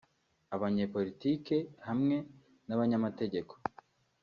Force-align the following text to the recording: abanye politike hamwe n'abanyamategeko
abanye 0.55 0.83
politike 0.93 1.55
hamwe 1.87 2.17
n'abanyamategeko 2.67 3.53